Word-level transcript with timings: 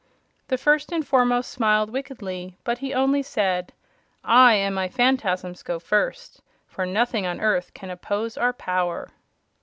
The 0.47 0.57
First 0.57 0.91
and 0.91 1.05
Foremost 1.07 1.51
smiled 1.51 1.91
wickedly; 1.91 2.57
but 2.63 2.79
he 2.79 2.91
only 2.91 3.21
said: 3.21 3.71
"I 4.23 4.55
and 4.55 4.73
my 4.73 4.89
Phanfasms 4.89 5.61
go 5.63 5.77
first, 5.77 6.41
for 6.65 6.87
nothing 6.87 7.27
on 7.27 7.39
earth 7.39 7.75
can 7.75 7.91
oppose 7.91 8.35
our 8.35 8.51
power." 8.51 9.09